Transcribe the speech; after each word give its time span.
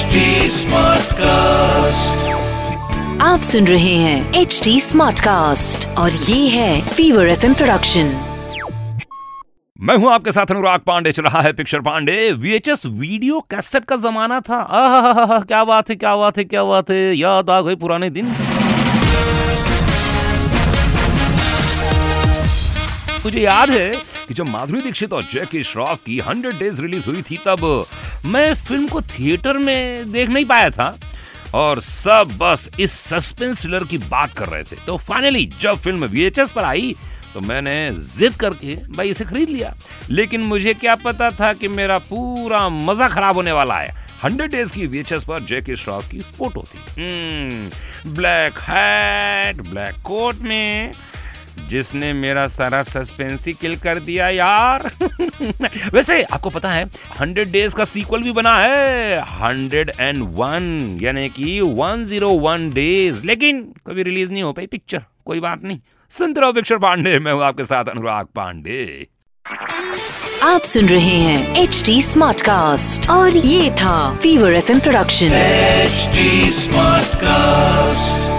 HD 0.00 0.20
Smartcast. 0.48 2.20
आप 3.22 3.40
सुन 3.42 3.66
रहे 3.66 3.94
हैं 3.94 4.34
एच 4.34 4.60
डी 4.64 4.80
स्मार्ट 4.80 5.20
कास्ट 5.20 5.86
और 5.98 6.12
ये 6.12 6.48
है 6.48 6.88
फीवर 6.88 7.28
एफ़ 7.28 7.44
प्रोडक्शन 7.46 8.06
मैं 9.78 9.96
हूँ 9.96 10.10
आपके 10.12 10.32
साथ 10.32 10.50
अनुराग 10.50 10.80
पांडे 10.80 11.12
चल 11.12 11.22
रहा 11.22 11.40
है 11.40 11.52
picture 11.52 11.80
Pandey. 11.80 12.32
VHS 12.32 12.86
video 12.86 13.40
cassette 13.50 13.84
का 13.84 13.96
जमाना 13.96 14.40
था। 14.40 14.60
आहा 14.80 15.38
क्या 15.40 15.64
बात 15.64 15.90
है 15.90 15.96
क्या 15.96 16.14
बात 16.16 16.38
है 16.38 16.44
क्या 16.44 16.64
बात 16.64 16.90
है। 16.90 17.16
याद 17.16 17.50
आ 17.50 17.60
गए 17.60 17.74
पुराने 17.74 18.10
दिन। 18.10 18.34
मुझे 23.24 23.40
याद 23.40 23.70
है 23.70 23.92
कि 24.30 24.34
जब 24.34 24.46
माधुरी 24.46 24.80
दीक्षित 24.80 25.12
और 25.12 25.22
जैकी 25.32 25.62
श्रॉफ 25.64 26.00
की 26.06 26.18
हंड्रेड 26.20 26.58
डेज़ 26.58 26.80
रिलीज़ 26.82 27.08
हुई 27.08 27.22
थी, 27.22 27.36
तब 27.46 27.86
मैं 28.26 28.54
फ़िल्म 28.56 28.88
को 28.88 29.00
थिएटर 29.02 29.58
में 29.58 30.12
देख 30.12 30.28
नहीं 30.28 30.44
पाया 30.46 30.70
था 30.70 30.94
और 31.54 31.80
सब 31.80 32.36
बस 32.40 32.68
इस 32.80 32.92
सस्पेंस 32.92 33.60
थ्रिलर 33.62 33.84
की 33.84 33.98
बात 33.98 34.36
कर 34.38 34.48
रहे 34.48 34.62
थे। 34.62 34.76
तो 34.86 34.96
फाइनली 34.98 35.44
जब 35.60 35.78
फ़िल्म 35.78 36.04
वीएचएस 36.06 36.52
पर 36.52 36.64
आई 36.64 36.94
तो 37.34 37.40
मैंने 37.40 37.74
जिद 37.96 38.36
करके 38.36 38.74
भाई 38.92 39.10
इसे 39.10 39.24
खरीद 39.24 39.48
लिया। 39.48 39.74
लेकिन 40.10 40.40
मुझे 40.42 40.74
क्या 40.74 40.94
पता 40.96 41.30
था 41.30 41.52
कि 41.52 41.68
मेरा 41.68 41.98
पूरा 42.06 42.68
मज़ा 42.68 43.08
खराब 43.08 43.36
होने 43.36 43.52
वाला 43.52 43.78
है। 43.78 43.94
हंड्रेड 44.24 44.50
डेज़ 44.50 44.72
की 44.72 44.86
वीएचएस 44.86 45.24
पर 45.24 45.40
जैकी 45.42 45.76
श्रॉफ 45.76 46.10
की 46.10 46.20
फ़ोटो 46.38 46.64
थी। 46.68 46.78
ब्लैक 48.06 48.58
हैट, 48.60 49.60
ब्लैक 49.60 50.02
कोट 50.04 50.40
में 50.40 50.92
जिसने 51.68 52.12
मेरा 52.12 52.48
सारा 52.48 52.82
सस्पेंस 52.82 53.46
ही 53.46 53.52
किल 53.52 53.76
कर 53.76 53.98
दिया 54.00 54.28
यार। 54.28 54.90
वैसे 55.94 56.22
आपको 56.22 56.50
पता 56.50 56.70
है 56.70 56.84
हंड्रेड 57.20 57.50
डेज़ 57.50 57.74
का 57.74 57.84
सीक्वल 57.84 58.22
भी 58.22 58.32
बना 58.32 58.56
है। 58.56 59.20
हंड्रेड 59.20 59.92
एंड 60.00 60.22
वन 60.22 60.98
यानी 61.02 61.28
कि 61.28 61.60
वन 61.60 62.04
ज़ीरो 62.04 62.30
वन 62.30 62.70
डेज़ 62.70 63.24
लेकिन 63.26 63.62
कभी 63.86 64.02
रिलीज़ 64.02 64.30
नहीं 64.32 64.42
हो 64.42 64.52
पाई 64.52 64.66
पिक्चर 64.66 65.04
कोई 65.24 65.40
बात 65.40 65.64
नहीं। 65.64 65.78
सुनते 66.10 66.40
रहो 66.40 66.52
पिक्चर 66.52 66.78
पांडे 66.78 67.18
मैं 67.18 67.32
हूँ 67.32 67.42
आपके 67.42 67.64
साथ 67.64 67.84
अनुराग 67.84 68.26
पांडे। 68.26 69.06
आप 70.42 70.62
सुन 70.62 70.86
रहे 70.86 71.16
हैं 71.16 71.56
एच 71.56 71.82
डी 71.86 72.02
स्मार्ट 72.02 72.40
कास्ट 72.40 73.10
और 73.10 73.36
ये 73.36 73.70
था 73.70 74.14
fever 74.14 74.52
F 74.52 74.80
production 74.80 75.26
H 75.26 76.08
smart 76.54 77.04
Smartcast. 77.04 78.29